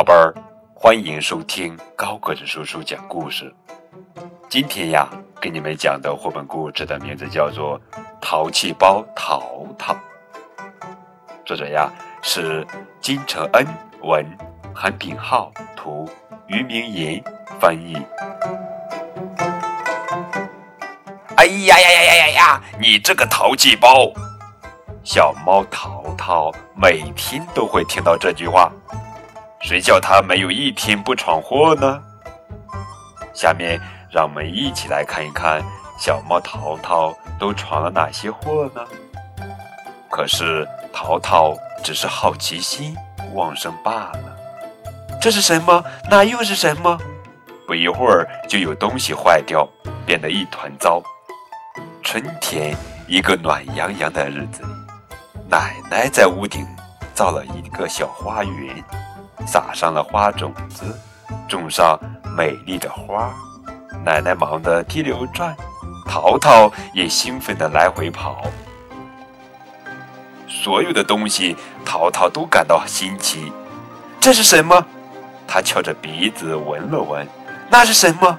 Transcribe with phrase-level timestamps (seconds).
[0.00, 0.34] 宝贝儿，
[0.72, 3.54] 欢迎收听高个子叔叔讲故事。
[4.48, 5.06] 今天呀，
[5.38, 7.78] 给你们讲的绘本故事的名字叫做
[8.18, 9.94] 《淘气包淘淘》，
[11.44, 12.66] 作者呀是
[12.98, 13.66] 金承恩
[14.02, 14.24] 文，
[14.74, 16.08] 韩炳浩图，
[16.46, 17.22] 于明言
[17.60, 17.94] 翻译。
[21.36, 22.62] 哎呀呀呀呀呀呀！
[22.80, 24.10] 你这个淘气包！
[25.04, 28.72] 小猫淘淘每天都会听到这句话。
[29.70, 32.02] 谁叫他没有一天不闯祸呢？
[33.32, 35.62] 下面让我们一起来看一看
[35.96, 38.84] 小猫淘淘都闯了哪些祸呢？
[40.10, 42.96] 可是淘淘只是好奇心
[43.32, 44.36] 旺盛罢了。
[45.20, 45.84] 这是什么？
[46.10, 46.98] 那又是什么？
[47.64, 49.64] 不一会儿就有东西坏掉，
[50.04, 51.00] 变得一团糟。
[52.02, 52.76] 春天
[53.06, 54.68] 一个暖洋洋的日子里，
[55.48, 56.66] 奶奶在屋顶
[57.14, 58.84] 造了一个小花园。
[59.46, 60.84] 撒上了花种子，
[61.48, 61.98] 种上
[62.36, 63.32] 美丽的花。
[64.04, 65.54] 奶奶忙得滴溜转，
[66.06, 68.42] 淘淘也兴奋地来回跑。
[70.48, 73.52] 所有的东西，淘淘都感到新奇。
[74.20, 74.84] 这是什么？
[75.46, 77.26] 他翘着鼻子闻了闻。
[77.70, 78.38] 那是什么？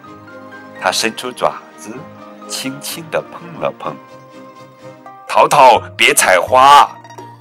[0.82, 1.94] 他伸出爪子，
[2.48, 3.96] 轻轻地碰了碰。
[5.28, 6.90] 淘淘，别采花！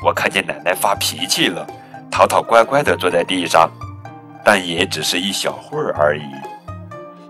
[0.04, 1.66] 我看见奶奶发脾气了。
[2.20, 3.70] 淘淘乖乖地坐在地上，
[4.44, 6.22] 但也只是一小会儿而已。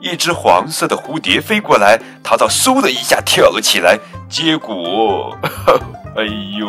[0.01, 3.97] 一只黄色的蝴蝶飞过来，淘淘嗖的一下跳了起来，
[4.29, 5.39] 结果，
[6.19, 6.25] 哎
[6.59, 6.67] 呦！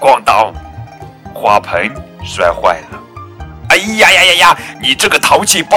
[0.00, 0.54] 咣当，
[1.34, 1.92] 花盆
[2.24, 3.00] 摔坏了。
[3.70, 4.58] 哎呀呀呀呀！
[4.80, 5.76] 你这个淘气包！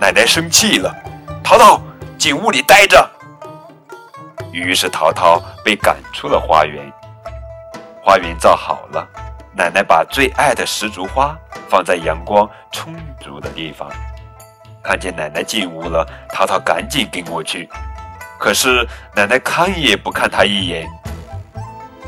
[0.00, 0.90] 奶奶生气了。
[1.44, 1.78] 淘淘，
[2.16, 3.06] 进屋里待着。
[4.50, 6.90] 于是淘淘被赶出了花园。
[8.02, 9.06] 花园造好了。
[9.52, 11.36] 奶奶把最爱的石竹花
[11.68, 13.88] 放在阳光充足的地方。
[14.82, 17.68] 看见奶奶进屋了，淘淘赶紧跟过去。
[18.38, 20.88] 可是奶奶看也不看他一眼。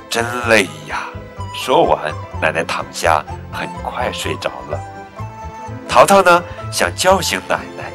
[0.09, 1.09] 真累呀！
[1.55, 4.81] 说完，奶奶躺下，很快睡着了。
[5.89, 6.43] 淘淘呢，
[6.73, 7.93] 想叫醒奶奶。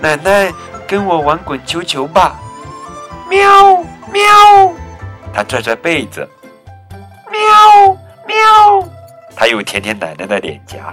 [0.00, 0.52] 奶奶，
[0.86, 2.38] 跟我玩滚球球吧。
[3.28, 3.76] 喵
[4.12, 4.22] 喵！
[5.34, 6.28] 他拽拽被子。
[9.46, 10.92] 他又舔舔奶奶的脸颊。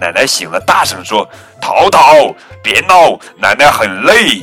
[0.00, 1.28] 奶奶醒了，大声说
[1.60, 4.42] ：“淘淘，别闹，奶奶很累。”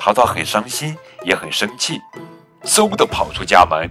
[0.00, 2.00] 淘淘很伤心，也很生气，
[2.64, 3.86] 嗖的跑出家门。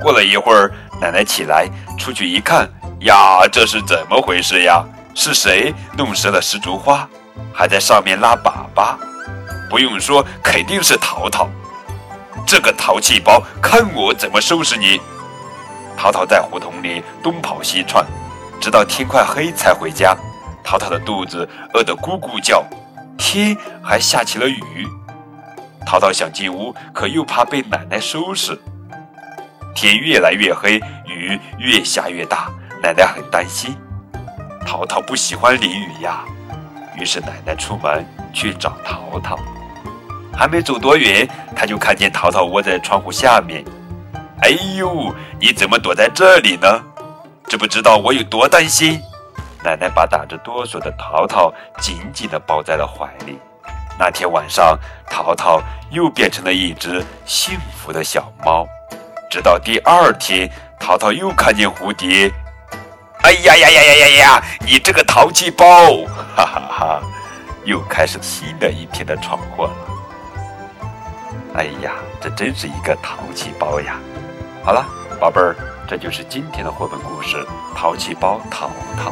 [0.00, 0.72] 过了一会儿，
[1.02, 1.68] 奶奶起来，
[1.98, 2.66] 出去一看，
[3.00, 4.82] 呀，这是怎么回事呀？
[5.14, 7.06] 是谁弄湿了石竹花，
[7.52, 8.96] 还在上面拉粑粑？
[9.68, 11.46] 不用说，肯定是淘淘。
[12.46, 14.98] 这个淘气包，看我怎么收拾你！
[15.98, 18.06] 淘淘在胡同里东跑西窜，
[18.60, 20.16] 直到天快黑才回家。
[20.62, 22.64] 淘淘的肚子饿得咕咕叫，
[23.16, 24.86] 天还下起了雨。
[25.84, 28.56] 淘淘想进屋，可又怕被奶奶收拾。
[29.74, 32.48] 天越来越黑，雨越下越大，
[32.80, 33.76] 奶奶很担心。
[34.64, 36.24] 淘淘不喜欢淋雨呀，
[36.96, 39.36] 于是奶奶出门去找淘淘。
[40.32, 43.64] 还没走多远，他就看见淘淘窝在窗户下面。
[44.42, 46.82] 哎呦，你怎么躲在这里呢？
[47.48, 49.00] 知不知道我有多担心？
[49.64, 53.38] 奶奶把打着哆嗦的淘淘紧紧地抱在了怀里。
[53.98, 54.78] 那天晚上，
[55.10, 55.60] 淘淘
[55.90, 58.66] 又变成了一只幸福的小猫。
[59.28, 62.32] 直到第二天，淘淘又看见蝴蝶。
[63.22, 64.42] 哎呀呀呀呀呀呀！
[64.60, 65.66] 你这个淘气包！
[66.36, 67.02] 哈哈哈，
[67.64, 69.72] 又开始新的一天的闯祸了。
[71.56, 73.98] 哎呀，这真是一个淘气包呀！
[74.68, 74.84] 好了，
[75.18, 75.56] 宝贝儿，
[75.88, 77.38] 这就是今天的绘本故事
[77.74, 78.68] 《淘气包淘
[78.98, 79.10] 淘》。